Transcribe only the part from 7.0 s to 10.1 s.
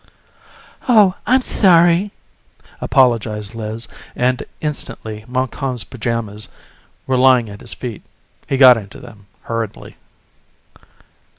were lying at his feet. He got into them hurriedly.